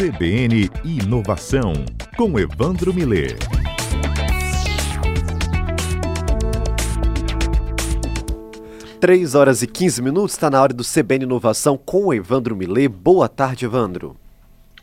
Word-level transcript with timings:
CBN 0.00 0.70
Inovação, 0.82 1.74
com 2.16 2.38
Evandro 2.38 2.94
Miller. 2.94 3.36
Três 8.98 9.34
horas 9.34 9.60
e 9.60 9.66
15 9.66 10.00
minutos, 10.00 10.32
está 10.32 10.48
na 10.48 10.62
hora 10.62 10.72
do 10.72 10.82
CBN 10.82 11.24
Inovação 11.24 11.76
com 11.76 12.06
o 12.06 12.14
Evandro 12.14 12.56
Miller. 12.56 12.88
Boa 12.88 13.28
tarde, 13.28 13.66
Evandro. 13.66 14.16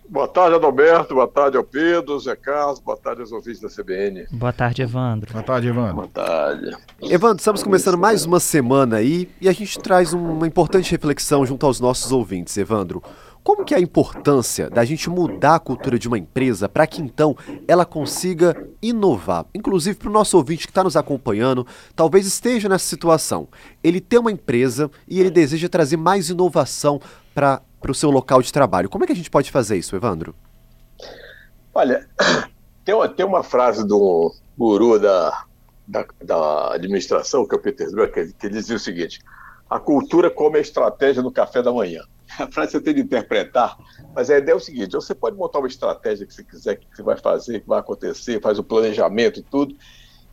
Boa 0.08 0.28
tarde, 0.28 0.56
Adalberto. 0.56 1.16
Boa 1.16 1.28
tarde 1.28 1.58
ao 1.58 1.64
Pedro, 1.64 2.20
Zé 2.20 2.36
Carlos. 2.36 2.80
Boa 2.80 2.96
tarde 2.96 3.22
aos 3.22 3.32
ouvintes 3.32 3.60
da 3.60 3.70
CBN. 3.70 4.28
Boa 4.32 4.54
tarde, 4.54 4.84
Evandro. 4.84 5.34
Boa 5.34 5.44
tarde, 5.44 5.68
Evandro. 5.68 5.96
Boa 5.96 6.08
tarde. 6.08 6.78
Evandro, 7.02 7.40
estamos 7.40 7.64
começando 7.64 7.98
mais 7.98 8.24
uma 8.24 8.40
semana 8.40 8.98
aí 8.98 9.28
e 9.42 9.50
a 9.50 9.52
gente 9.52 9.80
traz 9.80 10.14
uma 10.14 10.46
importante 10.46 10.92
reflexão 10.92 11.44
junto 11.44 11.66
aos 11.66 11.80
nossos 11.80 12.12
ouvintes, 12.12 12.56
Evandro. 12.56 13.02
Como 13.48 13.64
que 13.64 13.74
é 13.74 13.78
a 13.78 13.80
importância 13.80 14.70
da 14.70 14.84
gente 14.84 15.10
mudar 15.10 15.56
a 15.56 15.60
cultura 15.60 15.98
de 15.98 16.06
uma 16.06 16.18
empresa 16.18 16.68
para 16.68 16.86
que 16.86 17.02
então 17.02 17.34
ela 17.66 17.86
consiga 17.86 18.68
inovar? 18.82 19.46
Inclusive 19.56 19.98
para 19.98 20.10
o 20.10 20.12
nosso 20.12 20.36
ouvinte 20.36 20.68
que 20.68 20.72
está 20.72 20.84
nos 20.84 20.98
acompanhando, 20.98 21.66
talvez 21.96 22.28
esteja 22.28 22.68
nessa 22.68 22.84
situação. 22.84 23.48
Ele 23.82 24.02
tem 24.02 24.20
uma 24.20 24.34
empresa 24.34 24.92
e 25.08 25.22
ele 25.22 25.30
deseja 25.30 25.70
trazer 25.70 25.96
mais 25.96 26.30
inovação 26.30 27.00
para 27.34 27.62
o 27.88 27.94
seu 27.94 28.12
local 28.12 28.42
de 28.42 28.52
trabalho. 28.52 28.90
Como 28.90 29.06
é 29.06 29.08
que 29.08 29.14
a 29.14 29.16
gente 29.16 29.32
pode 29.32 29.50
fazer 29.50 29.78
isso, 29.78 29.96
Evandro? 29.96 30.36
Olha, 31.74 32.06
tem 32.84 32.94
uma, 32.94 33.08
tem 33.08 33.26
uma 33.26 33.44
frase 33.44 33.88
do 33.88 34.36
guru 34.58 35.00
da, 35.00 35.46
da, 35.88 36.06
da 36.22 36.74
administração, 36.74 37.48
que 37.48 37.56
é 37.56 37.58
o 37.58 37.62
Peter 37.62 37.90
Drucker, 37.92 38.30
que 38.38 38.50
dizia 38.50 38.76
o 38.76 38.80
seguinte: 38.80 39.22
a 39.70 39.80
cultura 39.80 40.30
como 40.30 40.58
a 40.58 40.60
estratégia 40.60 41.24
no 41.24 41.32
café 41.32 41.64
da 41.64 41.72
manhã. 41.72 42.02
A 42.40 42.48
frase 42.48 42.74
você 42.74 42.82
tem 42.82 42.94
de 42.94 43.02
interpretar, 43.02 43.78
mas 44.14 44.30
a 44.30 44.38
ideia 44.38 44.54
é 44.54 44.58
o 44.58 44.60
seguinte: 44.60 44.94
você 44.94 45.16
pode 45.16 45.36
montar 45.36 45.60
uma 45.60 45.68
estratégia 45.68 46.26
que 46.26 46.34
você 46.34 46.44
quiser, 46.44 46.76
que 46.76 46.88
você 46.94 47.02
vai 47.02 47.18
fazer, 47.18 47.62
que 47.62 47.68
vai 47.68 47.80
acontecer, 47.80 48.42
faz 48.42 48.60
o 48.60 48.64
planejamento 48.64 49.40
e 49.40 49.44
tudo. 49.44 49.76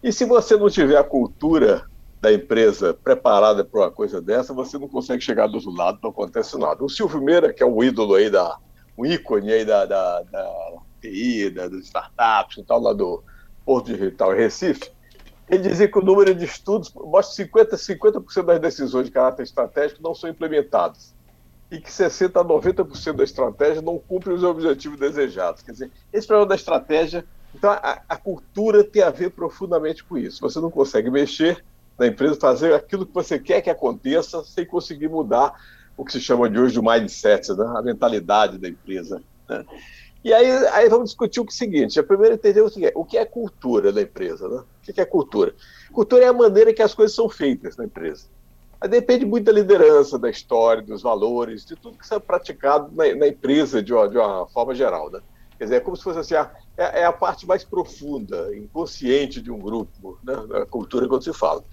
E 0.03 0.13
se 0.13 0.25
você 0.25 0.57
não 0.57 0.69
tiver 0.69 0.99
a 0.99 1.05
cultura 1.05 1.87
da 2.21 2.33
empresa 2.33 2.95
preparada 2.95 3.65
para 3.65 3.81
uma 3.81 3.91
coisa 3.91 4.21
dessa, 4.21 4.53
você 4.53 4.79
não 4.79 4.89
consegue 4.89 5.23
chegar 5.23 5.47
do 5.47 5.57
outro 5.57 5.71
lado, 5.71 5.99
não 6.03 6.11
acontece 6.11 6.59
nada. 6.59 6.85
O 6.85 6.89
Silvio 6.89 7.23
Meira, 7.23 7.53
que 7.53 7.63
é 7.63 7.67
um 7.67 7.83
ídolo 7.83 8.15
aí 8.15 8.31
da, 8.31 8.59
um 8.97 9.05
ícone 9.05 9.53
aí 9.53 9.65
da, 9.65 9.85
da, 9.85 10.23
da 10.23 10.53
TI, 11.01 11.51
da, 11.51 11.69
das 11.69 11.87
startups 11.87 12.59
e 12.59 12.65
tal, 12.65 12.81
lá 12.81 12.93
do 12.93 13.23
Porto 13.65 13.87
Digital 13.87 14.33
Recife, 14.33 14.91
ele 15.49 15.69
dizia 15.69 15.89
que 15.89 15.99
o 15.99 16.03
número 16.03 16.35
de 16.35 16.45
estudos 16.45 16.93
mostra 16.95 17.45
que 17.45 17.51
50%, 17.51 17.77
50 17.77 18.43
das 18.43 18.61
decisões 18.61 19.07
de 19.07 19.13
caráter 19.13 19.43
estratégico 19.43 20.03
não 20.03 20.15
são 20.15 20.29
implementadas 20.31 21.15
e 21.71 21.81
que 21.81 21.91
60% 21.91 22.41
a 22.41 22.45
90% 22.45 23.17
da 23.17 23.25
estratégia 23.25 23.83
não 23.83 23.99
cumpre 23.99 24.33
os 24.33 24.45
objetivos 24.45 24.99
desejados. 24.99 25.63
Quer 25.63 25.73
dizer, 25.73 25.91
esse 26.13 26.27
problema 26.27 26.49
da 26.49 26.55
estratégia, 26.55 27.25
então 27.55 27.71
a, 27.71 28.03
a 28.09 28.17
cultura 28.17 28.85
tem 28.85 29.03
a 29.03 29.11
ver 29.11 29.31
profundamente 29.31 30.05
com 30.05 30.17
isso. 30.17 30.41
Você 30.41 30.61
não 30.61 30.71
consegue 30.71 31.11
mexer, 31.11 31.65
da 31.97 32.07
empresa, 32.07 32.35
fazer 32.37 32.75
aquilo 32.75 33.07
que 33.07 33.15
você 33.15 33.39
quer 33.39 33.63
que 33.63 33.71
aconteça 33.71 34.43
sem 34.45 34.67
conseguir 34.67 35.09
mudar 35.09 35.55
o 35.97 36.05
que 36.05 36.13
se 36.13 36.21
chama 36.21 36.51
de 36.51 36.59
hoje 36.59 36.75
de 36.75 36.83
mindset, 36.83 37.53
né? 37.53 37.65
a 37.77 37.83
mentalidade 37.83 38.59
da 38.59 38.69
empresa. 38.69 39.23
Né? 39.49 39.65
E 40.25 40.33
aí, 40.33 40.51
aí 40.69 40.89
vamos 40.89 41.11
discutir 41.11 41.41
o 41.41 41.51
seguinte: 41.51 42.01
a 42.01 42.03
primeira 42.03 42.35
entender 42.35 42.63
o 42.63 42.71
que 42.71 42.87
é, 42.87 42.93
o 42.95 43.05
que 43.05 43.19
é 43.19 43.25
cultura 43.25 43.93
da 43.93 44.03
empresa. 44.03 44.49
Né? 44.49 44.57
O 44.57 44.93
que 44.93 45.01
é 45.01 45.05
cultura? 45.05 45.55
Cultura 45.93 46.25
é 46.25 46.29
a 46.29 46.33
maneira 46.33 46.73
que 46.73 46.83
as 46.83 46.95
coisas 46.95 47.15
são 47.15 47.29
feitas 47.29 47.77
na 47.77 47.85
empresa. 47.85 48.27
Aí 48.85 48.91
depende 48.91 49.25
muito 49.25 49.47
da 49.47 49.53
liderança, 49.53 50.19
da 50.19 50.29
história, 50.29 50.83
dos 50.83 51.01
valores, 51.01 51.65
de 51.65 51.75
tudo 51.75 51.97
que 51.97 52.15
é 52.15 52.19
praticado 52.19 52.95
na, 52.95 53.15
na 53.15 53.29
empresa 53.29 53.83
de 53.83 53.95
uma, 53.95 54.07
de 54.07 54.19
uma, 54.19 54.47
forma 54.49 54.75
geral. 54.75 55.11
Né? 55.11 55.23
Quer 55.57 55.65
dizer, 55.65 55.77
é 55.77 55.81
como 55.81 55.97
se 55.97 56.03
fosse 56.03 56.19
assim, 56.19 56.35
a, 56.35 56.51
é, 56.77 57.01
é, 57.01 57.05
a 57.07 57.13
parte 57.13 57.47
mais 57.47 57.65
profunda, 57.65 58.55
inconsciente 58.55 59.41
de 59.41 59.51
um 59.51 59.59
grupo, 59.59 60.19
né? 60.23 60.37
da 60.47 60.67
cultura 60.67 61.09
quando 61.09 61.25
se 61.25 61.33
fala. 61.33 61.65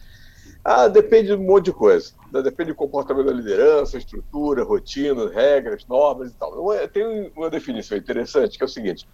Ah, 0.63 0.87
depende 0.87 1.27
de 1.27 1.33
um 1.33 1.43
monte 1.43 1.65
de 1.65 1.73
coisa. 1.73 2.13
Né? 2.31 2.41
Depende 2.41 2.71
do 2.71 2.75
comportamento 2.77 3.25
da 3.25 3.33
liderança, 3.33 3.97
estrutura, 3.97 4.63
rotina, 4.63 5.29
regras, 5.29 5.85
normas 5.85 6.31
e 6.31 6.33
tal. 6.35 6.65
Tem 6.93 7.29
uma 7.35 7.49
definição 7.49 7.97
interessante 7.97 8.57
que 8.57 8.63
é 8.63 8.67
o 8.67 8.69
seguinte: 8.69 9.05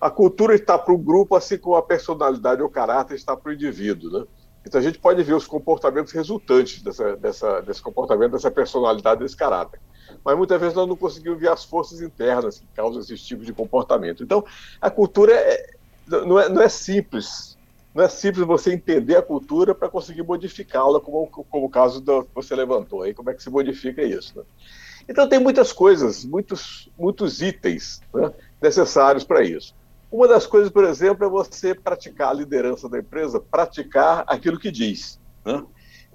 a 0.00 0.08
cultura 0.08 0.54
está 0.54 0.78
para 0.78 0.94
o 0.94 0.98
grupo, 0.98 1.34
assim 1.34 1.58
como 1.58 1.74
a 1.74 1.82
personalidade 1.82 2.62
ou 2.62 2.70
caráter 2.70 3.16
está 3.16 3.36
para 3.36 3.50
o 3.50 3.52
indivíduo. 3.52 4.20
Né? 4.20 4.26
Então 4.64 4.80
a 4.80 4.82
gente 4.82 4.98
pode 4.98 5.22
ver 5.22 5.34
os 5.34 5.46
comportamentos 5.46 6.12
resultantes 6.12 6.82
dessa, 6.82 7.16
dessa, 7.16 7.60
desse 7.62 7.82
comportamento, 7.82 8.32
dessa 8.32 8.50
personalidade, 8.50 9.20
desse 9.20 9.36
caráter. 9.36 9.80
Mas 10.24 10.36
muitas 10.36 10.60
vezes 10.60 10.74
nós 10.74 10.88
não 10.88 10.96
conseguimos 10.96 11.38
ver 11.38 11.48
as 11.48 11.64
forças 11.64 12.00
internas 12.00 12.60
que 12.60 12.66
causam 12.74 13.00
esse 13.00 13.16
tipo 13.16 13.44
de 13.44 13.52
comportamento. 13.52 14.22
Então 14.22 14.44
a 14.80 14.90
cultura 14.90 15.32
é, 15.34 15.74
não, 16.06 16.38
é, 16.38 16.48
não 16.48 16.62
é 16.62 16.68
simples 16.68 17.56
não 17.94 18.04
é 18.04 18.08
simples 18.08 18.46
você 18.46 18.72
entender 18.72 19.16
a 19.16 19.22
cultura 19.22 19.74
para 19.74 19.88
conseguir 19.88 20.22
modificá-la, 20.22 20.98
como, 21.00 21.26
como 21.26 21.66
o 21.66 21.70
caso 21.70 22.00
do, 22.00 22.24
que 22.24 22.34
você 22.34 22.54
levantou 22.54 23.02
aí, 23.02 23.12
como 23.12 23.30
é 23.30 23.34
que 23.34 23.42
se 23.42 23.50
modifica 23.50 24.02
isso. 24.02 24.38
Né? 24.38 24.44
Então 25.08 25.28
tem 25.28 25.38
muitas 25.38 25.72
coisas, 25.72 26.24
muitos, 26.24 26.88
muitos 26.98 27.42
itens 27.42 28.00
né, 28.14 28.32
necessários 28.60 29.24
para 29.24 29.42
isso. 29.42 29.74
Uma 30.12 30.28
das 30.28 30.46
coisas, 30.46 30.70
por 30.70 30.84
exemplo, 30.84 31.24
é 31.24 31.28
você 31.28 31.74
praticar 31.74 32.28
a 32.28 32.34
liderança 32.34 32.86
da 32.86 32.98
empresa, 32.98 33.40
praticar 33.40 34.24
aquilo 34.26 34.58
que 34.58 34.70
diz. 34.70 35.18
Né? 35.42 35.64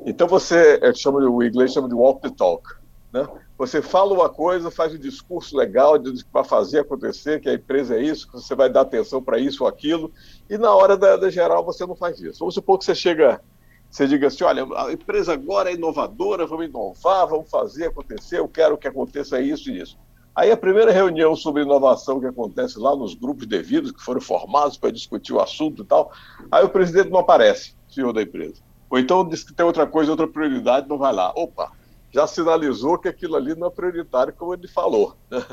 Então 0.05 0.27
você, 0.27 0.79
é, 0.83 0.93
chama, 0.93 1.19
o 1.19 1.43
inglês 1.43 1.73
chama 1.73 1.89
de 1.89 1.95
walk 1.95 2.21
the 2.21 2.29
talk. 2.29 2.63
Né? 3.11 3.27
Você 3.57 3.81
fala 3.81 4.13
uma 4.13 4.29
coisa, 4.29 4.69
faz 4.69 4.93
um 4.93 4.99
discurso 4.99 5.57
legal 5.57 5.97
de 5.97 6.23
para 6.25 6.43
fazer 6.43 6.81
acontecer, 6.81 7.41
que 7.41 7.49
a 7.49 7.55
empresa 7.55 7.95
é 7.95 8.03
isso, 8.03 8.27
que 8.27 8.33
você 8.33 8.53
vai 8.53 8.69
dar 8.69 8.81
atenção 8.81 9.19
para 9.19 9.39
isso 9.39 9.63
ou 9.63 9.67
aquilo, 9.67 10.11
e 10.47 10.59
na 10.59 10.71
hora 10.75 10.95
da, 10.95 11.17
da, 11.17 11.31
geral 11.31 11.65
você 11.65 11.83
não 11.83 11.95
faz 11.95 12.21
isso. 12.21 12.37
Vamos 12.37 12.53
supor 12.53 12.77
que 12.77 12.85
você 12.85 12.93
chega, 12.93 13.41
você 13.89 14.05
diga 14.05 14.27
assim, 14.27 14.43
olha, 14.43 14.63
a 14.75 14.93
empresa 14.93 15.33
agora 15.33 15.71
é 15.71 15.73
inovadora, 15.73 16.45
vamos 16.45 16.67
inovar, 16.67 17.25
vamos 17.25 17.49
fazer 17.49 17.87
acontecer, 17.87 18.37
eu 18.37 18.47
quero 18.47 18.77
que 18.77 18.87
aconteça 18.87 19.41
isso 19.41 19.71
e 19.71 19.81
isso. 19.81 19.97
Aí 20.37 20.51
a 20.51 20.55
primeira 20.55 20.91
reunião 20.91 21.35
sobre 21.35 21.63
inovação 21.63 22.19
que 22.19 22.27
acontece 22.27 22.77
lá 22.77 22.95
nos 22.95 23.15
grupos 23.15 23.47
devidos, 23.47 23.91
que 23.91 23.99
foram 23.99 24.21
formados 24.21 24.77
para 24.77 24.91
discutir 24.91 25.33
o 25.33 25.39
assunto 25.39 25.81
e 25.81 25.85
tal, 25.85 26.11
aí 26.51 26.63
o 26.63 26.69
presidente 26.69 27.09
não 27.09 27.17
aparece, 27.17 27.73
senhor 27.89 28.13
da 28.13 28.21
empresa. 28.21 28.61
Ou 28.87 28.99
então 28.99 29.27
diz 29.27 29.43
que 29.43 29.51
tem 29.51 29.65
outra 29.65 29.87
coisa, 29.87 30.11
outra 30.11 30.27
prioridade, 30.27 30.87
não 30.87 30.99
vai 30.99 31.11
lá. 31.11 31.33
Opa, 31.35 31.71
já 32.11 32.27
sinalizou 32.27 32.99
que 32.99 33.07
aquilo 33.07 33.35
ali 33.35 33.55
não 33.55 33.65
é 33.65 33.71
prioritário, 33.71 34.31
como 34.31 34.53
ele 34.53 34.67
falou. 34.67 35.17
Né? 35.31 35.43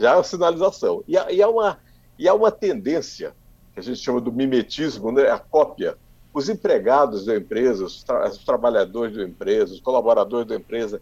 Já 0.00 0.10
é 0.10 0.14
uma 0.16 0.24
sinalização. 0.24 1.04
E, 1.06 1.12
e, 1.12 1.40
há 1.40 1.48
uma, 1.48 1.78
e 2.18 2.26
há 2.26 2.34
uma 2.34 2.50
tendência, 2.50 3.36
que 3.72 3.78
a 3.78 3.82
gente 3.82 4.00
chama 4.00 4.20
do 4.20 4.32
mimetismo, 4.32 5.12
né? 5.12 5.30
a 5.30 5.38
cópia. 5.38 5.96
Os 6.34 6.48
empregados 6.48 7.26
da 7.26 7.36
empresa, 7.36 7.84
os, 7.84 8.02
tra 8.02 8.28
os 8.28 8.38
trabalhadores 8.38 9.14
da 9.14 9.22
empresa, 9.22 9.72
os 9.72 9.80
colaboradores 9.80 10.48
da 10.48 10.56
empresa, 10.56 11.00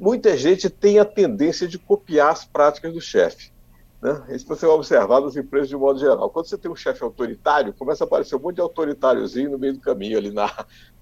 muita 0.00 0.34
gente 0.36 0.70
tem 0.70 0.98
a 0.98 1.04
tendência 1.04 1.68
de 1.68 1.78
copiar 1.78 2.32
as 2.32 2.44
práticas 2.44 2.92
do 2.92 3.00
chefe. 3.00 3.52
Né? 4.00 4.22
Isso 4.30 4.46
você 4.46 4.64
vai 4.64 4.74
observar 4.74 5.20
nas 5.20 5.36
empresas 5.36 5.68
de 5.68 5.76
modo 5.76 6.00
geral. 6.00 6.30
Quando 6.30 6.46
você 6.46 6.56
tem 6.56 6.70
um 6.70 6.76
chefe 6.76 7.04
autoritário, 7.04 7.74
começa 7.74 8.02
a 8.04 8.06
aparecer 8.06 8.34
um 8.34 8.40
monte 8.40 8.56
de 8.56 8.62
autoritáriozinho 8.62 9.50
no 9.50 9.58
meio 9.58 9.74
do 9.74 9.80
caminho, 9.80 10.16
ali 10.16 10.32
na, 10.32 10.50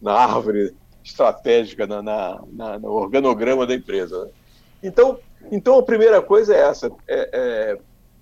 na 0.02 0.12
árvore 0.12 0.74
estratégica 1.04 1.86
na, 1.86 2.02
na, 2.02 2.42
na, 2.52 2.78
no 2.78 2.90
organograma 2.90 3.64
da 3.64 3.74
empresa. 3.74 4.24
Né? 4.24 4.30
Então, 4.82 5.18
então, 5.52 5.78
a 5.78 5.82
primeira 5.82 6.20
coisa 6.20 6.52
é 6.52 6.58
essa: 6.58 6.90
é, 7.06 7.30
é 7.32 7.78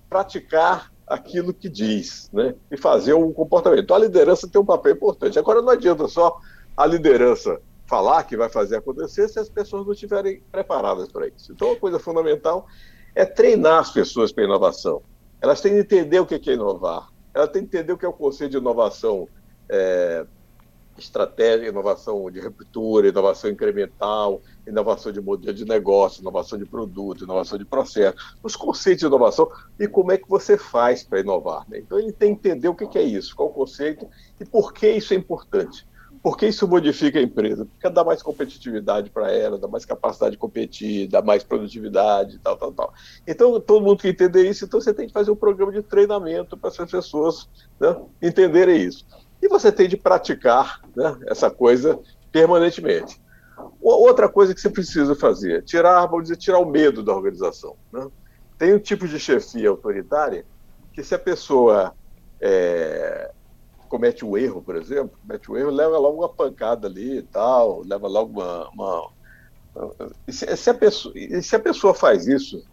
praticar 0.07 0.91
aquilo 1.07 1.53
que 1.53 1.67
diz 1.67 2.29
né? 2.31 2.53
e 2.69 2.77
fazer 2.77 3.15
um 3.15 3.33
comportamento. 3.33 3.81
Então, 3.81 3.95
a 3.95 3.99
liderança 3.99 4.47
tem 4.47 4.61
um 4.61 4.65
papel 4.65 4.93
importante. 4.93 5.39
Agora, 5.39 5.61
não 5.61 5.69
adianta 5.69 6.07
só 6.07 6.39
a 6.75 6.85
liderança 6.85 7.59
falar 7.87 8.23
que 8.25 8.37
vai 8.37 8.49
fazer 8.49 8.75
acontecer 8.75 9.27
se 9.29 9.39
as 9.39 9.49
pessoas 9.49 9.85
não 9.85 9.93
estiverem 9.93 10.43
preparadas 10.51 11.11
para 11.11 11.27
isso. 11.27 11.53
Então, 11.53 11.71
a 11.71 11.75
coisa 11.75 11.97
fundamental 11.97 12.67
é 13.15 13.25
treinar 13.25 13.79
as 13.79 13.91
pessoas 13.91 14.31
para 14.31 14.43
inovação. 14.43 15.01
Elas 15.41 15.61
têm 15.61 15.73
que 15.73 15.79
entender 15.79 16.19
o 16.19 16.25
que 16.25 16.35
é 16.35 16.53
inovar. 16.53 17.09
Elas 17.33 17.49
têm 17.49 17.65
que 17.65 17.77
entender 17.77 17.93
o 17.93 17.97
que 17.97 18.05
é 18.05 18.07
o 18.09 18.13
conceito 18.13 18.51
de 18.51 18.57
inovação 18.57 19.27
é, 19.69 20.25
estratégia, 20.97 21.69
inovação 21.69 22.29
de 22.29 22.39
ruptura, 22.39 23.07
inovação 23.07 23.49
incremental, 23.49 24.41
inovação 24.65 25.11
de 25.11 25.21
modelo 25.21 25.53
de 25.53 25.65
negócio, 25.65 26.21
inovação 26.21 26.57
de 26.57 26.65
produto, 26.65 27.23
inovação 27.23 27.57
de 27.57 27.65
processo, 27.65 28.17
os 28.43 28.55
conceitos 28.55 29.01
de 29.01 29.05
inovação 29.05 29.49
e 29.79 29.87
como 29.87 30.11
é 30.11 30.17
que 30.17 30.27
você 30.27 30.57
faz 30.57 31.03
para 31.03 31.19
inovar. 31.19 31.65
Né? 31.69 31.79
Então 31.79 31.99
ele 31.99 32.11
tem 32.11 32.35
que 32.35 32.49
entender 32.49 32.67
o 32.67 32.75
que 32.75 32.97
é 32.97 33.03
isso, 33.03 33.35
qual 33.35 33.49
o 33.49 33.53
conceito 33.53 34.07
e 34.39 34.45
por 34.45 34.73
que 34.73 34.89
isso 34.89 35.13
é 35.13 35.17
importante. 35.17 35.85
Por 36.21 36.37
que 36.37 36.47
isso 36.47 36.67
modifica 36.67 37.19
a 37.19 37.21
empresa? 37.21 37.65
Porque 37.65 37.89
dá 37.89 38.03
mais 38.03 38.21
competitividade 38.21 39.09
para 39.09 39.31
ela, 39.31 39.57
dá 39.57 39.67
mais 39.67 39.85
capacidade 39.85 40.31
de 40.31 40.37
competir, 40.37 41.07
dá 41.07 41.21
mais 41.21 41.43
produtividade, 41.43 42.39
tal, 42.39 42.57
tal, 42.57 42.71
tal. 42.71 42.93
Então, 43.25 43.59
todo 43.59 43.83
mundo 43.83 43.99
que 43.99 44.09
entender 44.09 44.49
isso, 44.49 44.65
então 44.65 44.79
você 44.79 44.93
tem 44.93 45.07
que 45.07 45.13
fazer 45.13 45.31
um 45.31 45.35
programa 45.35 45.71
de 45.71 45.81
treinamento 45.81 46.57
para 46.57 46.69
essas 46.69 46.89
pessoas 46.89 47.49
né, 47.79 47.95
entenderem 48.21 48.81
isso. 48.81 49.05
E 49.41 49.47
você 49.47 49.71
tem 49.71 49.87
de 49.87 49.97
praticar 49.97 50.81
né, 50.95 51.17
essa 51.27 51.49
coisa 51.49 51.99
permanentemente. 52.31 53.21
Outra 53.81 54.29
coisa 54.29 54.53
que 54.53 54.61
você 54.61 54.69
precisa 54.69 55.15
fazer, 55.15 55.63
tirar, 55.63 56.05
vamos 56.05 56.23
dizer, 56.23 56.37
tirar 56.37 56.59
o 56.59 56.65
medo 56.65 57.03
da 57.03 57.13
organização. 57.13 57.75
Né? 57.91 58.07
tem 58.57 58.73
um 58.73 58.79
tipo 58.79 59.07
de 59.07 59.19
chefia 59.19 59.69
autoritária 59.69 60.45
que 60.93 61.03
se 61.03 61.13
a 61.13 61.19
pessoa 61.19 61.93
é, 62.41 63.31
comete 63.87 64.25
um 64.25 64.37
erro, 64.37 64.61
por 64.61 64.75
exemplo, 64.75 65.17
comete 65.21 65.51
um 65.51 65.57
erro, 65.57 65.69
leva 65.71 65.97
logo 65.97 66.19
uma 66.19 66.29
pancada 66.29 66.87
ali 66.87 67.17
e 67.17 67.21
tal, 67.21 67.81
leva 67.81 68.07
logo 68.07 68.39
uma. 68.39 68.69
uma... 68.69 69.09
Se, 70.27 70.55
se, 70.55 70.69
a 70.69 70.73
pessoa, 70.73 71.13
se 71.41 71.55
a 71.55 71.59
pessoa 71.59 71.93
faz 71.93 72.27
isso, 72.27 72.65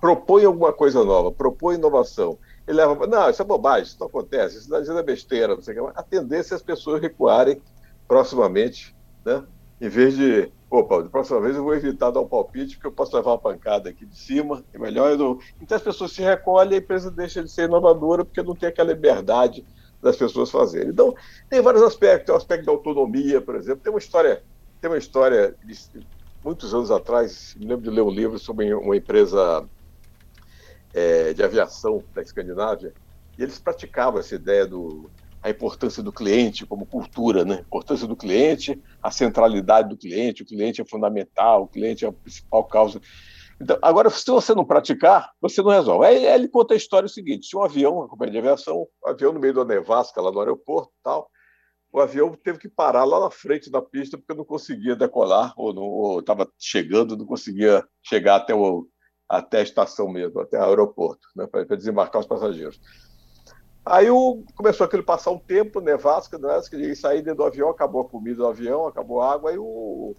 propõe 0.00 0.44
alguma 0.44 0.72
coisa 0.72 1.04
nova, 1.04 1.30
propõe 1.30 1.76
inovação, 1.76 2.38
ele 2.66 2.78
leva. 2.78 3.06
Não, 3.06 3.30
isso 3.30 3.42
é 3.42 3.44
bobagem, 3.44 3.84
isso 3.84 3.96
não 4.00 4.08
acontece, 4.08 4.58
isso 4.58 4.74
é 4.74 5.02
besteira, 5.02 5.54
não 5.54 5.62
sei 5.62 5.78
o 5.78 5.86
que. 5.86 5.92
A 5.98 6.02
tendência 6.02 6.54
é 6.54 6.56
as 6.56 6.62
pessoas 6.62 7.00
recuarem 7.00 7.60
proximamente, 8.08 8.94
né? 9.24 9.44
Em 9.80 9.88
vez 9.88 10.16
de 10.16 10.50
opa, 10.70 11.02
da 11.02 11.08
próxima 11.08 11.40
vez 11.40 11.56
eu 11.56 11.64
vou 11.64 11.74
evitar 11.74 12.10
dar 12.10 12.20
um 12.20 12.28
palpite, 12.28 12.76
porque 12.76 12.86
eu 12.86 12.92
posso 12.92 13.14
levar 13.16 13.32
uma 13.32 13.38
pancada 13.38 13.90
aqui 13.90 14.06
de 14.06 14.16
cima, 14.16 14.64
é 14.72 14.78
melhor 14.78 15.10
eu 15.10 15.18
não... 15.18 15.38
Então 15.60 15.76
as 15.76 15.82
pessoas 15.82 16.12
se 16.12 16.22
recolhem 16.22 16.72
e 16.72 16.74
a 16.76 16.78
empresa 16.78 17.10
deixa 17.10 17.42
de 17.42 17.50
ser 17.50 17.64
inovadora, 17.64 18.24
porque 18.24 18.42
não 18.42 18.54
tem 18.54 18.68
aquela 18.68 18.92
liberdade 18.92 19.66
das 20.02 20.16
pessoas 20.16 20.50
fazerem. 20.50 20.90
Então, 20.90 21.14
tem 21.48 21.60
vários 21.60 21.82
aspectos, 21.82 22.26
tem 22.26 22.34
o 22.34 22.38
aspecto 22.38 22.66
da 22.66 22.72
autonomia, 22.72 23.40
por 23.40 23.56
exemplo, 23.56 23.82
tem 23.82 23.92
uma 23.92 23.98
história, 23.98 24.42
tem 24.80 24.90
uma 24.90 24.98
história 24.98 25.56
de 25.64 25.74
muitos 26.42 26.74
anos 26.74 26.90
atrás, 26.90 27.52
me 27.56 27.66
lembro 27.66 27.82
de 27.82 27.90
ler 27.90 28.02
um 28.02 28.10
livro 28.10 28.38
sobre 28.38 28.72
uma 28.74 28.96
empresa 28.96 29.68
é, 30.92 31.32
de 31.34 31.42
aviação 31.42 32.04
da 32.14 32.22
Escandinávia, 32.22 32.94
e 33.38 33.42
eles 33.42 33.58
praticavam 33.58 34.20
essa 34.20 34.34
ideia 34.34 34.66
do 34.66 35.10
a 35.42 35.48
importância 35.48 36.02
do 36.02 36.12
cliente 36.12 36.66
como 36.66 36.86
cultura, 36.86 37.44
né? 37.44 37.56
A 37.56 37.60
importância 37.60 38.06
do 38.06 38.16
cliente, 38.16 38.78
a 39.02 39.10
centralidade 39.10 39.88
do 39.88 39.96
cliente, 39.96 40.42
o 40.42 40.46
cliente 40.46 40.82
é 40.82 40.84
fundamental, 40.84 41.62
o 41.62 41.68
cliente 41.68 42.04
é 42.04 42.08
a 42.08 42.12
principal 42.12 42.64
causa. 42.64 43.00
Então, 43.60 43.76
agora, 43.82 44.08
se 44.08 44.24
você 44.26 44.54
não 44.54 44.64
praticar, 44.64 45.32
você 45.40 45.62
não 45.62 45.70
resolve. 45.70 46.06
Aí 46.06 46.24
ele 46.24 46.48
conta 46.48 46.72
a 46.72 46.76
história 46.76 47.06
o 47.06 47.10
seguinte: 47.10 47.48
tinha 47.48 47.60
um 47.60 47.64
avião, 47.64 47.96
uma 47.98 48.08
companhia 48.08 48.32
de 48.32 48.38
aviação, 48.38 48.88
um 49.04 49.08
avião 49.08 49.32
no 49.32 49.40
meio 49.40 49.52
da 49.52 49.64
nevasca, 49.64 50.22
lá 50.22 50.32
no 50.32 50.40
aeroporto 50.40 50.90
tal. 51.02 51.30
O 51.92 52.00
avião 52.00 52.32
teve 52.34 52.58
que 52.58 52.68
parar 52.68 53.04
lá 53.04 53.20
na 53.20 53.30
frente 53.30 53.70
da 53.70 53.82
pista 53.82 54.16
porque 54.16 54.32
não 54.32 54.44
conseguia 54.44 54.94
decolar, 54.94 55.52
ou 55.56 56.20
estava 56.20 56.48
chegando, 56.56 57.16
não 57.16 57.26
conseguia 57.26 57.84
chegar 58.00 58.36
até, 58.36 58.54
o, 58.54 58.86
até 59.28 59.58
a 59.58 59.62
estação 59.62 60.08
mesmo, 60.08 60.40
até 60.40 60.56
o 60.56 60.64
aeroporto, 60.64 61.26
né, 61.34 61.48
para 61.48 61.64
desembarcar 61.76 62.20
os 62.20 62.28
passageiros. 62.28 62.80
Aí 63.84 64.08
o, 64.08 64.44
começou 64.54 64.86
aquele 64.86 65.02
passar 65.02 65.32
um 65.32 65.38
tempo, 65.38 65.80
nevasca, 65.80 66.38
nevasca, 66.38 66.76
e 66.76 66.94
sair 66.94 67.22
dentro 67.22 67.38
do 67.38 67.44
avião, 67.44 67.70
acabou 67.70 68.02
a 68.02 68.08
comida 68.08 68.36
do 68.36 68.46
avião, 68.46 68.86
acabou 68.86 69.20
a 69.20 69.32
água, 69.32 69.50
aí 69.50 69.58
o, 69.58 70.14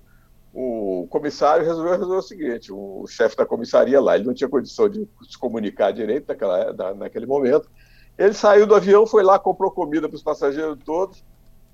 o 0.54 1.08
comissário 1.10 1.66
resolveu, 1.66 2.18
o 2.18 2.22
seguinte, 2.22 2.72
o 2.74 3.06
chefe 3.08 3.38
da 3.38 3.46
comissaria 3.46 4.02
lá, 4.02 4.16
ele 4.16 4.26
não 4.26 4.34
tinha 4.34 4.50
condição 4.50 4.90
de 4.90 5.08
se 5.30 5.38
comunicar 5.38 5.92
direito 5.92 6.28
naquela, 6.28 6.74
na, 6.74 6.94
naquele 6.94 7.26
momento, 7.26 7.70
ele 8.18 8.34
saiu 8.34 8.68
do 8.68 8.76
avião, 8.76 9.08
foi 9.08 9.24
lá, 9.24 9.40
comprou 9.40 9.72
comida 9.72 10.10
para 10.10 10.16
os 10.16 10.24
passageiros 10.24 10.78
todos, 10.84 11.24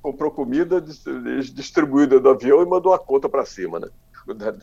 comprou 0.01 0.29
comida, 0.29 0.79
distribuída 0.79 2.19
do 2.19 2.29
avião 2.29 2.62
e 2.62 2.65
mandou 2.65 2.94
a 2.94 3.00
conta 3.00 3.27
para 3.27 3.45
cima, 3.45 3.79
né? 3.79 3.88
Da, 4.27 4.53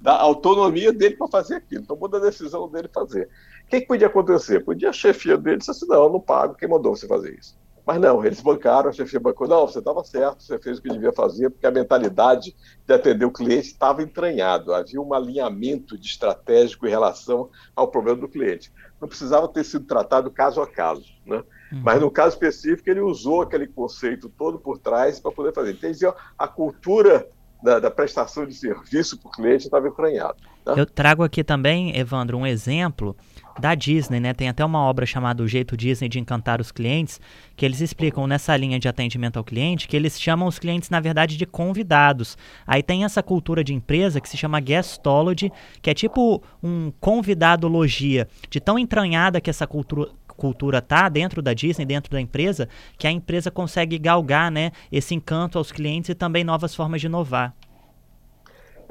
da, 0.00 0.20
autonomia 0.20 0.90
dele 0.90 1.16
para 1.16 1.28
fazer 1.28 1.56
aquilo, 1.56 1.84
tomou 1.84 2.08
da 2.08 2.18
decisão 2.18 2.66
dele 2.68 2.88
fazer. 2.92 3.28
O 3.66 3.68
que, 3.68 3.82
que, 3.82 3.86
podia 3.86 4.06
acontecer? 4.06 4.64
Podia 4.64 4.88
a 4.88 4.92
chefia 4.92 5.36
dele 5.36 5.58
dizer 5.58 5.72
assim, 5.72 5.86
não, 5.86 6.04
eu 6.04 6.08
não 6.08 6.20
pago, 6.20 6.54
quem 6.54 6.66
mandou 6.66 6.96
você 6.96 7.06
fazer 7.06 7.38
isso? 7.38 7.54
Mas 7.84 8.00
não, 8.00 8.24
eles 8.24 8.40
bancaram, 8.40 8.88
a 8.88 8.92
chefia 8.92 9.18
bancou, 9.18 9.48
não, 9.48 9.66
você 9.66 9.80
estava 9.80 10.04
certo, 10.04 10.42
você 10.42 10.58
fez 10.58 10.78
o 10.78 10.82
que 10.82 10.88
devia 10.88 11.12
fazer, 11.12 11.50
porque 11.50 11.66
a 11.66 11.70
mentalidade 11.70 12.54
de 12.86 12.94
atender 12.94 13.24
o 13.24 13.32
cliente 13.32 13.68
estava 13.68 14.02
entranhado, 14.02 14.72
havia 14.72 15.00
um 15.00 15.12
alinhamento 15.12 15.98
de 15.98 16.06
estratégico 16.06 16.86
em 16.86 16.90
relação 16.90 17.50
ao 17.74 17.88
problema 17.88 18.20
do 18.20 18.28
cliente. 18.28 18.72
Não 19.00 19.08
precisava 19.08 19.48
ter 19.48 19.64
sido 19.64 19.84
tratado 19.84 20.30
caso 20.30 20.62
a 20.62 20.66
caso, 20.66 21.06
né? 21.26 21.42
Uhum. 21.72 21.80
Mas 21.82 22.00
no 22.00 22.10
caso 22.10 22.34
específico, 22.34 22.88
ele 22.88 23.00
usou 23.00 23.42
aquele 23.42 23.66
conceito 23.66 24.28
todo 24.28 24.60
por 24.60 24.78
trás 24.78 25.18
para 25.18 25.32
poder 25.32 25.52
fazer. 25.52 25.76
Então, 25.82 26.14
a 26.38 26.46
cultura 26.46 27.26
da, 27.62 27.80
da, 27.80 27.90
prestação 27.90 28.46
de 28.46 28.54
serviço 28.54 29.18
para 29.18 29.28
o 29.28 29.32
cliente 29.32 29.64
estava 29.64 29.88
entranhado. 29.88 30.36
Né? 30.66 30.74
Eu 30.76 30.86
trago 30.86 31.22
aqui 31.22 31.42
também, 31.42 31.96
Evandro, 31.96 32.36
um 32.36 32.46
exemplo 32.46 33.16
da 33.58 33.74
Disney, 33.74 34.20
né? 34.20 34.32
Tem 34.32 34.48
até 34.48 34.64
uma 34.64 34.80
obra 34.80 35.06
chamada 35.06 35.42
O 35.42 35.48
Jeito 35.48 35.76
Disney 35.76 36.08
de 36.08 36.18
Encantar 36.18 36.60
os 36.60 36.72
Clientes, 36.72 37.20
que 37.56 37.64
eles 37.64 37.80
explicam 37.80 38.26
nessa 38.26 38.56
linha 38.56 38.78
de 38.78 38.88
atendimento 38.88 39.36
ao 39.36 39.44
cliente 39.44 39.88
que 39.88 39.96
eles 39.96 40.20
chamam 40.20 40.48
os 40.48 40.58
clientes, 40.58 40.90
na 40.90 41.00
verdade, 41.00 41.36
de 41.36 41.46
convidados. 41.46 42.36
Aí 42.66 42.82
tem 42.82 43.04
essa 43.04 43.22
cultura 43.22 43.62
de 43.62 43.74
empresa 43.74 44.20
que 44.20 44.28
se 44.28 44.36
chama 44.36 44.60
Guestology, 44.60 45.52
que 45.80 45.90
é 45.90 45.94
tipo 45.94 46.42
um 46.62 46.92
convidado-logia, 47.00 48.28
de 48.50 48.60
tão 48.60 48.78
entranhada 48.78 49.40
que 49.40 49.50
essa 49.50 49.66
cultura, 49.66 50.10
cultura 50.36 50.80
tá 50.80 51.08
dentro 51.08 51.40
da 51.40 51.54
Disney, 51.54 51.84
dentro 51.84 52.10
da 52.10 52.20
empresa, 52.20 52.68
que 52.98 53.06
a 53.06 53.10
empresa 53.10 53.50
consegue 53.50 53.98
galgar, 53.98 54.50
né, 54.50 54.72
esse 54.90 55.14
encanto 55.14 55.58
aos 55.58 55.70
clientes 55.70 56.10
e 56.10 56.14
também 56.14 56.42
novas 56.42 56.74
formas 56.74 57.00
de 57.00 57.06
inovar. 57.06 57.54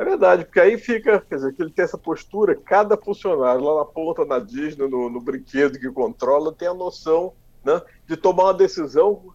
É 0.02 0.04
verdade, 0.04 0.46
porque 0.46 0.60
aí 0.60 0.80
fica, 0.80 1.22
quer 1.22 1.36
dizer, 1.36 1.54
que 1.54 1.62
ele 1.62 1.70
tem 1.70 1.86
essa 1.86 1.96
postura, 1.96 2.56
cada 2.56 2.98
funcionário 2.98 3.64
lá 3.64 3.82
na 3.82 3.86
ponta, 3.86 4.26
na 4.26 4.40
Disney, 4.40 4.90
no, 4.90 5.12
no 5.12 5.22
brinquedo 5.22 5.78
que 5.78 5.92
controla, 5.92 6.52
tem 6.52 6.68
a 6.68 6.74
noção 6.74 7.34
né, 7.64 7.80
de 8.08 8.18
tomar 8.18 8.46
uma 8.46 8.54
decisão. 8.56 9.32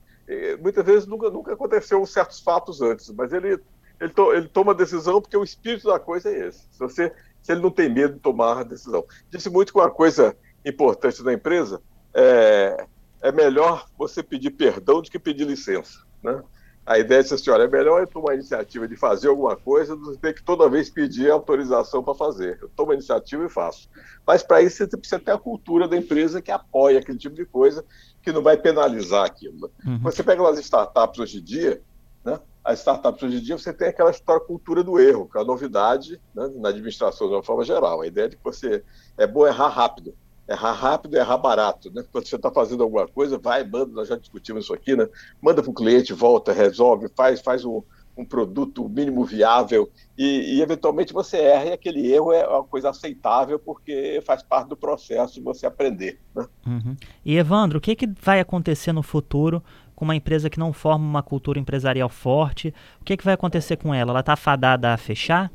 muitas 0.60 0.84
vezes 0.84 1.06
nunca, 1.06 1.30
nunca 1.30 1.52
aconteceu 1.52 2.04
certos 2.04 2.40
fatos 2.40 2.82
antes, 2.82 3.08
mas 3.10 3.32
ele, 3.32 3.62
ele, 4.00 4.12
to, 4.12 4.32
ele 4.32 4.48
toma 4.48 4.72
a 4.72 4.74
decisão 4.74 5.22
porque 5.22 5.36
o 5.36 5.44
espírito 5.44 5.86
da 5.86 6.00
coisa 6.00 6.30
é 6.30 6.48
esse. 6.48 6.66
Se, 6.72 6.80
você, 6.80 7.12
se 7.40 7.52
ele 7.52 7.60
não 7.62 7.70
tem 7.70 7.88
medo 7.88 8.14
de 8.14 8.20
tomar 8.20 8.58
a 8.58 8.64
decisão. 8.64 9.04
Disse 9.30 9.48
muito 9.48 9.72
que 9.72 9.78
uma 9.78 9.88
coisa 9.88 10.36
importante 10.64 11.22
da 11.22 11.32
empresa 11.32 11.80
é, 12.12 12.86
é 13.22 13.30
melhor 13.30 13.86
você 13.96 14.20
pedir 14.20 14.50
perdão 14.50 15.00
do 15.00 15.08
que 15.08 15.18
pedir 15.20 15.46
licença. 15.46 16.04
Né? 16.20 16.42
A 16.86 17.00
ideia 17.00 17.18
é 17.18 17.20
assim, 17.20 17.50
olha, 17.50 17.64
é 17.64 17.68
melhor 17.68 18.00
eu 18.00 18.06
tomar 18.06 18.30
a 18.30 18.34
iniciativa 18.34 18.86
de 18.86 18.94
fazer 18.94 19.26
alguma 19.26 19.56
coisa 19.56 19.96
do 19.96 20.12
que 20.12 20.18
ter 20.18 20.34
que 20.34 20.42
toda 20.42 20.70
vez 20.70 20.88
pedir 20.88 21.28
autorização 21.28 22.00
para 22.00 22.14
fazer. 22.14 22.58
Eu 22.62 22.68
tomo 22.68 22.92
a 22.92 22.94
iniciativa 22.94 23.44
e 23.44 23.48
faço. 23.48 23.90
Mas 24.24 24.44
para 24.44 24.62
isso 24.62 24.76
você 24.76 24.96
precisa 24.96 25.18
ter 25.18 25.32
a 25.32 25.38
cultura 25.38 25.88
da 25.88 25.96
empresa 25.96 26.40
que 26.40 26.52
apoia 26.52 27.00
aquele 27.00 27.18
tipo 27.18 27.34
de 27.34 27.44
coisa, 27.44 27.84
que 28.22 28.30
não 28.30 28.40
vai 28.40 28.56
penalizar 28.56 29.24
aquilo. 29.24 29.68
Uhum. 29.84 29.98
Você 29.98 30.22
pega 30.22 30.48
as 30.48 30.60
startups 30.60 31.18
hoje 31.18 31.38
em 31.38 31.42
dia, 31.42 31.82
né? 32.24 32.38
As 32.62 32.78
startups 32.78 33.22
hoje 33.22 33.38
em 33.38 33.42
dia 33.42 33.58
você 33.58 33.72
tem 33.72 33.88
aquela 33.88 34.10
história 34.10 34.44
cultura 34.44 34.84
do 34.84 35.00
erro, 35.00 35.28
que 35.28 35.38
é 35.38 35.40
a 35.40 35.44
novidade 35.44 36.20
né? 36.32 36.50
na 36.54 36.68
administração 36.68 37.26
de 37.26 37.34
uma 37.34 37.42
forma 37.42 37.64
geral. 37.64 38.00
A 38.00 38.06
ideia 38.06 38.26
é 38.26 38.28
de 38.28 38.36
que 38.36 38.44
você 38.44 38.84
é 39.18 39.26
bom 39.26 39.44
errar 39.44 39.68
rápido 39.68 40.14
errar 40.48 40.72
rápido 40.72 41.16
e 41.16 41.18
errar 41.18 41.38
barato, 41.38 41.90
né? 41.92 42.04
Quando 42.10 42.26
você 42.26 42.36
está 42.36 42.50
fazendo 42.50 42.82
alguma 42.82 43.06
coisa, 43.08 43.38
vai, 43.38 43.64
manda, 43.64 43.92
nós 43.92 44.08
já 44.08 44.16
discutimos 44.16 44.64
isso 44.64 44.74
aqui, 44.74 44.94
né? 44.94 45.08
Manda 45.40 45.62
para 45.62 45.70
o 45.70 45.74
cliente, 45.74 46.12
volta, 46.12 46.52
resolve, 46.52 47.08
faz, 47.16 47.40
faz 47.40 47.64
um, 47.64 47.82
um 48.16 48.24
produto 48.24 48.88
mínimo 48.88 49.24
viável 49.24 49.90
e, 50.16 50.56
e, 50.56 50.62
eventualmente 50.62 51.12
você 51.12 51.36
erra 51.36 51.66
e 51.66 51.72
aquele 51.72 52.10
erro 52.10 52.32
é 52.32 52.46
uma 52.46 52.64
coisa 52.64 52.90
aceitável 52.90 53.58
porque 53.58 54.22
faz 54.24 54.42
parte 54.42 54.68
do 54.68 54.76
processo 54.76 55.34
de 55.34 55.40
você 55.40 55.66
aprender. 55.66 56.18
Né? 56.34 56.46
Uhum. 56.66 56.96
E 57.24 57.36
Evandro, 57.36 57.78
o 57.78 57.80
que, 57.80 57.94
que 57.94 58.08
vai 58.20 58.40
acontecer 58.40 58.92
no 58.92 59.02
futuro 59.02 59.62
com 59.94 60.04
uma 60.04 60.16
empresa 60.16 60.48
que 60.48 60.58
não 60.58 60.72
forma 60.72 61.04
uma 61.04 61.22
cultura 61.22 61.58
empresarial 61.58 62.08
forte? 62.08 62.72
O 63.00 63.04
que, 63.04 63.16
que 63.16 63.24
vai 63.24 63.34
acontecer 63.34 63.76
com 63.76 63.92
ela? 63.92 64.12
Ela 64.12 64.20
está 64.20 64.36
fadada 64.36 64.94
a 64.94 64.96
fechar? 64.96 65.50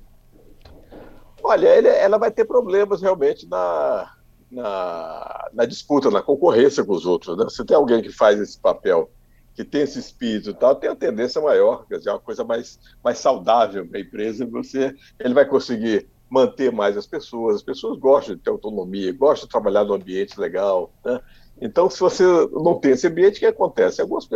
Olha, 1.43 1.67
ela 1.67 2.19
vai 2.19 2.29
ter 2.29 2.45
problemas 2.45 3.01
realmente 3.01 3.47
na, 3.47 4.11
na, 4.51 5.49
na, 5.53 5.65
disputa, 5.65 6.11
na 6.11 6.21
concorrência 6.21 6.83
com 6.83 6.93
os 6.93 7.05
outros. 7.05 7.37
Né? 7.37 7.45
Se 7.49 7.63
tem 7.65 7.75
alguém 7.75 8.01
que 8.01 8.11
faz 8.11 8.39
esse 8.39 8.59
papel, 8.59 9.09
que 9.55 9.63
tem 9.63 9.81
esse 9.81 9.99
espírito 9.99 10.49
e 10.49 10.53
tal, 10.53 10.75
tem 10.75 10.89
a 10.89 10.95
tendência 10.95 11.41
maior, 11.41 11.85
quer 11.87 11.97
dizer, 11.97 12.09
é 12.09 12.13
uma 12.13 12.19
coisa 12.19 12.43
mais, 12.43 12.79
mais 13.03 13.17
saudável 13.19 13.85
para 13.87 13.97
a 13.97 14.01
empresa, 14.01 14.45
você, 14.45 14.95
ele 15.19 15.33
vai 15.33 15.45
conseguir 15.45 16.07
manter 16.29 16.71
mais 16.71 16.95
as 16.95 17.05
pessoas, 17.05 17.57
as 17.57 17.63
pessoas 17.63 17.97
gostam 17.97 18.35
de 18.35 18.41
ter 18.41 18.49
autonomia, 18.49 19.11
gostam 19.11 19.47
de 19.47 19.51
trabalhar 19.51 19.83
num 19.83 19.93
ambiente 19.93 20.39
legal, 20.39 20.93
né? 21.03 21.19
Então, 21.59 21.89
se 21.89 21.99
você 21.99 22.23
não 22.53 22.79
tem 22.79 22.93
esse 22.93 23.05
ambiente, 23.05 23.35
o 23.35 23.39
que 23.39 23.45
acontece? 23.45 24.01
Algumas, 24.01 24.27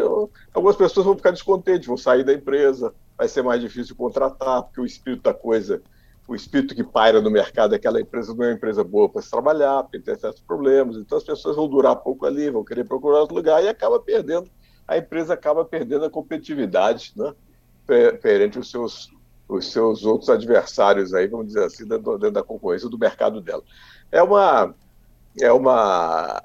algumas 0.54 0.76
pessoas 0.76 1.08
vão 1.08 1.16
ficar 1.16 1.32
descontentes, 1.32 1.88
vão 1.88 1.98
sair 1.98 2.24
da 2.24 2.32
empresa, 2.32 2.94
vai 3.18 3.28
ser 3.28 3.42
mais 3.42 3.60
difícil 3.60 3.96
contratar, 3.96 4.62
porque 4.62 4.80
o 4.80 4.86
espírito 4.86 5.24
da 5.24 5.34
coisa 5.34 5.82
o 6.28 6.36
espírito 6.36 6.74
que 6.74 6.84
paira 6.84 7.22
no 7.22 7.30
mercado 7.30 7.76
é 7.76 7.80
que 7.80 7.88
aquela 7.88 8.02
empresa 8.02 8.34
não 8.34 8.44
é 8.44 8.48
uma 8.48 8.54
empresa 8.56 8.84
boa 8.84 9.08
para 9.08 9.22
se 9.22 9.30
trabalhar, 9.30 9.84
porque 9.84 10.00
tem 10.00 10.16
certos 10.16 10.42
problemas, 10.42 10.98
então 10.98 11.18
as 11.18 11.24
pessoas 11.24 11.56
vão 11.56 11.68
durar 11.68 11.96
pouco 11.98 12.26
ali, 12.26 12.50
vão 12.50 12.64
querer 12.64 12.84
procurar 12.84 13.20
outro 13.20 13.36
lugar 13.36 13.64
e 13.64 13.68
acaba 13.68 14.00
perdendo, 14.00 14.50
a 14.88 14.98
empresa 14.98 15.34
acaba 15.34 15.64
perdendo 15.64 16.06
a 16.06 16.10
competitividade, 16.10 17.14
né, 17.16 17.34
perante 18.22 18.58
os 18.58 18.72
seus, 18.72 19.12
os 19.48 19.72
seus 19.72 20.04
outros 20.04 20.30
adversários 20.30 21.14
aí, 21.14 21.28
vamos 21.28 21.48
dizer 21.48 21.64
assim, 21.64 21.88
dentro, 21.88 22.18
dentro 22.18 22.32
da 22.32 22.44
concorrência 22.44 22.90
do 22.90 22.98
mercado 22.98 23.40
dela. 23.40 23.64
É 24.12 24.24
uma, 24.24 24.74
é 25.40 25.52
uma, 25.52 26.42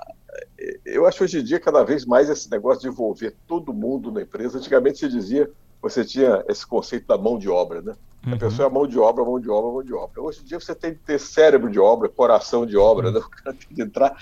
eu 0.85 1.07
acho 1.07 1.25
hoje 1.25 1.41
em 1.41 1.45
dia 1.45 1.59
cada 1.59 1.83
vez 1.83 2.05
mais 2.05 2.29
esse 2.29 2.51
negócio 2.51 2.83
de 2.83 2.89
envolver 2.89 3.35
todo 3.47 3.73
mundo 3.73 4.13
na 4.13 4.21
empresa, 4.21 4.59
antigamente 4.59 4.99
se 4.99 5.09
dizia, 5.09 5.51
você 5.81 6.05
tinha 6.05 6.45
esse 6.49 6.67
conceito 6.67 7.07
da 7.07 7.17
mão 7.17 7.39
de 7.39 7.49
obra, 7.49 7.81
né, 7.81 7.95
Uhum. 8.27 8.35
A 8.35 8.37
pessoa 8.37 8.69
é 8.69 8.71
mão 8.71 8.87
de 8.87 8.99
obra, 8.99 9.25
mão 9.25 9.41
de 9.41 9.49
obra, 9.49 9.73
mão 9.73 9.83
de 9.83 9.95
obra. 9.95 10.23
Hoje 10.23 10.41
em 10.43 10.45
dia 10.45 10.61
você 10.61 10.75
tem 10.75 10.93
que 10.93 11.01
ter 11.01 11.19
cérebro 11.19 11.71
de 11.71 11.79
obra, 11.79 12.09
coração 12.09 12.67
de 12.67 12.77
obra, 12.77 13.11
né? 13.11 13.19
O 13.25 13.31
cara 13.31 13.57
tem 13.57 13.77
que 13.77 13.83
entrar. 13.83 14.17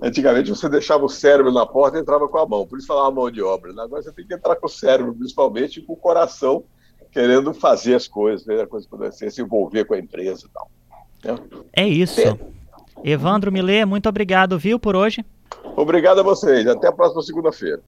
Antigamente 0.00 0.50
você 0.50 0.68
deixava 0.68 1.04
o 1.04 1.08
cérebro 1.08 1.52
na 1.52 1.66
porta 1.66 1.98
e 1.98 2.00
entrava 2.00 2.26
com 2.28 2.38
a 2.38 2.46
mão, 2.46 2.66
por 2.66 2.78
isso 2.78 2.86
falava 2.86 3.10
mão 3.10 3.30
de 3.30 3.42
obra. 3.42 3.72
Né? 3.72 3.82
Agora 3.82 4.02
você 4.02 4.10
tem 4.12 4.26
que 4.26 4.34
entrar 4.34 4.56
com 4.56 4.66
o 4.66 4.70
cérebro, 4.70 5.14
principalmente, 5.14 5.80
e 5.80 5.82
com 5.82 5.92
o 5.92 5.96
coração, 5.96 6.64
querendo 7.10 7.52
fazer 7.52 7.94
as 7.94 8.08
coisas, 8.08 8.44
fazer 8.44 8.62
a 8.62 8.66
coisa 8.66 8.86
acontecer, 8.86 9.30
se 9.30 9.42
envolver 9.42 9.84
com 9.84 9.94
a 9.94 9.98
empresa 9.98 10.46
e 10.46 10.48
tal. 10.48 10.70
Né? 11.24 11.62
É 11.74 11.86
isso. 11.86 12.20
É. 12.20 12.38
Evandro 13.04 13.52
Milê, 13.52 13.84
muito 13.84 14.08
obrigado, 14.08 14.58
viu, 14.58 14.78
por 14.78 14.96
hoje. 14.96 15.24
Obrigado 15.76 16.20
a 16.20 16.22
vocês. 16.22 16.66
Até 16.66 16.88
a 16.88 16.92
próxima 16.92 17.22
segunda-feira. 17.22 17.80